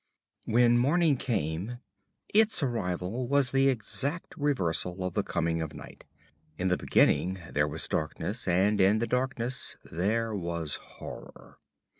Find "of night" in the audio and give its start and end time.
5.61-6.05